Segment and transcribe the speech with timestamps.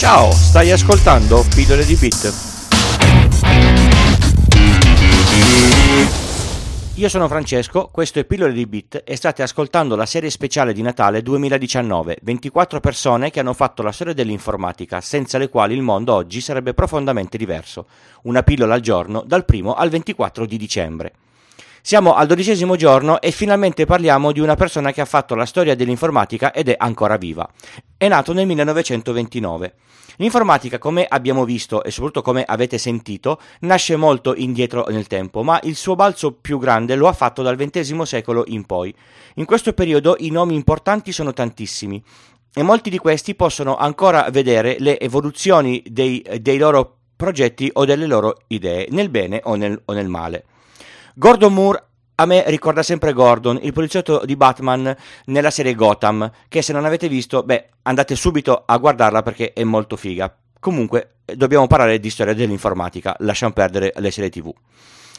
[0.00, 2.32] Ciao, stai ascoltando Pillole di Bit.
[6.94, 10.80] Io sono Francesco, questo è Pillole di Bit e state ascoltando la serie speciale di
[10.80, 16.14] Natale 2019, 24 persone che hanno fatto la storia dell'informatica, senza le quali il mondo
[16.14, 17.84] oggi sarebbe profondamente diverso.
[18.22, 21.12] Una pillola al giorno, dal 1 al 24 di dicembre.
[21.82, 25.74] Siamo al dodicesimo giorno e finalmente parliamo di una persona che ha fatto la storia
[25.74, 27.48] dell'informatica ed è ancora viva.
[27.96, 29.74] È nato nel 1929.
[30.16, 35.58] L'informatica, come abbiamo visto e soprattutto come avete sentito, nasce molto indietro nel tempo, ma
[35.62, 38.94] il suo balzo più grande lo ha fatto dal XX secolo in poi.
[39.36, 42.02] In questo periodo i nomi importanti sono tantissimi
[42.52, 48.06] e molti di questi possono ancora vedere le evoluzioni dei, dei loro progetti o delle
[48.06, 50.44] loro idee, nel bene o nel, o nel male.
[51.20, 51.84] Gordon Moore
[52.14, 56.86] a me ricorda sempre Gordon, il poliziotto di Batman nella serie Gotham, che se non
[56.86, 60.34] avete visto, beh, andate subito a guardarla perché è molto figa.
[60.58, 64.50] Comunque, dobbiamo parlare di storia dell'informatica, lasciamo perdere le serie TV.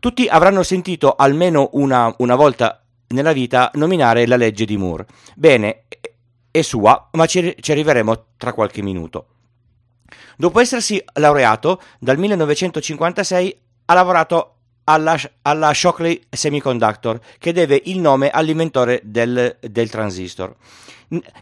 [0.00, 5.04] Tutti avranno sentito almeno una, una volta nella vita nominare la legge di Moore.
[5.36, 5.84] Bene,
[6.50, 9.26] è sua, ma ci, ci arriveremo tra qualche minuto.
[10.38, 14.56] Dopo essersi laureato, dal 1956 ha lavorato
[14.92, 20.54] alla, alla, Shockley Semiconductor, che deve il nome all'inventore del, del transistor.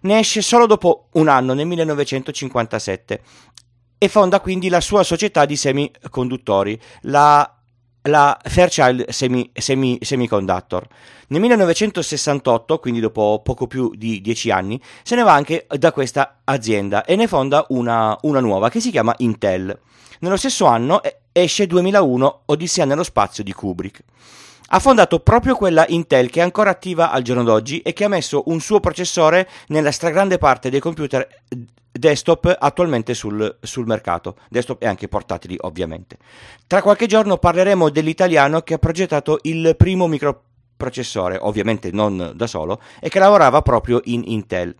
[0.02, 3.22] Ne esce solo dopo un anno, nel 1957,
[3.98, 7.54] e fonda quindi la sua società di semiconduttori, la,
[8.02, 10.86] la Fairchild Semi, Semi, Semiconductor.
[11.28, 16.40] Nel 1968, quindi dopo poco più di dieci anni, se ne va anche da questa
[16.44, 19.78] azienda e ne fonda una, una nuova che si chiama Intel.
[20.20, 21.00] Nello stesso anno
[21.42, 24.02] esce 2001 Odissea nello spazio di Kubrick.
[24.72, 28.08] Ha fondato proprio quella Intel che è ancora attiva al giorno d'oggi e che ha
[28.08, 31.26] messo un suo processore nella stragrande parte dei computer
[31.90, 36.18] desktop attualmente sul, sul, mercato, desktop e anche portatili ovviamente.
[36.66, 42.80] Tra qualche giorno parleremo dell'italiano che ha progettato il primo microprocessore, ovviamente non da solo,
[43.00, 44.74] e che lavorava proprio in Intel.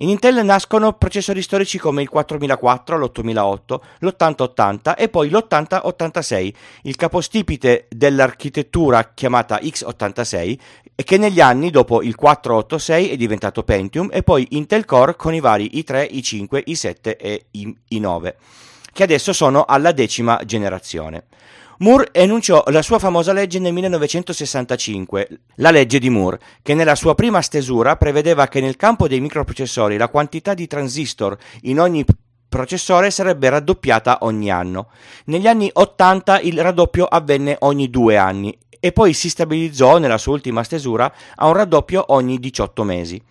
[0.00, 7.86] In Intel nascono processori storici come il 4004, l'8008, l'8080 e poi l'8086, il capostipite
[7.90, 10.58] dell'architettura chiamata x86
[10.94, 15.40] che negli anni dopo il 486 è diventato Pentium e poi Intel Core con i
[15.40, 18.34] vari i3, i5, i7 e i, i9
[18.92, 21.24] che adesso sono alla decima generazione.
[21.78, 27.14] Moore enunciò la sua famosa legge nel 1965, la legge di Moore, che nella sua
[27.14, 32.04] prima stesura prevedeva che nel campo dei microprocessori la quantità di transistor in ogni
[32.50, 34.88] processore sarebbe raddoppiata ogni anno.
[35.26, 40.32] Negli anni 80 il raddoppio avvenne ogni due anni e poi si stabilizzò nella sua
[40.32, 43.22] ultima stesura a un raddoppio ogni 18 mesi.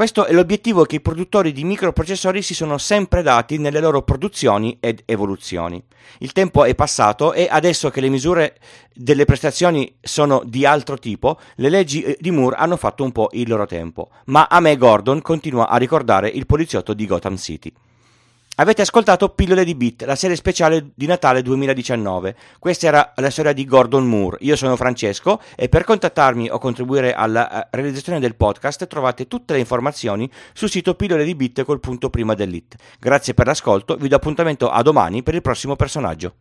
[0.00, 4.78] Questo è l'obiettivo che i produttori di microprocessori si sono sempre dati nelle loro produzioni
[4.80, 5.84] ed evoluzioni.
[6.20, 8.56] Il tempo è passato e adesso che le misure
[8.94, 13.28] delle prestazioni sono di altro tipo, le leggi eh, di Moore hanno fatto un po'
[13.32, 14.08] il loro tempo.
[14.28, 17.70] Ma a me Gordon continua a ricordare il poliziotto di Gotham City.
[18.56, 22.36] Avete ascoltato Pillole di Beat, la serie speciale di Natale 2019.
[22.58, 24.36] Questa era la storia di Gordon Moore.
[24.40, 29.54] Io sono Francesco e per contattarmi o contribuire alla eh, realizzazione del podcast trovate tutte
[29.54, 32.76] le informazioni sul sito pillole di Beat col punto prima dell'it.
[32.98, 36.34] Grazie per l'ascolto, vi do appuntamento a domani per il prossimo personaggio.